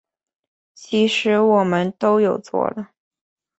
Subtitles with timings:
[0.73, 2.89] 其实我们都有做了